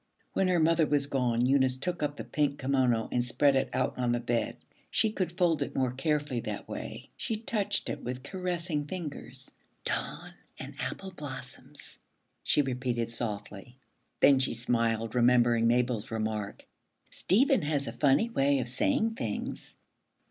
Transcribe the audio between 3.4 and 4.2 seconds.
it out on the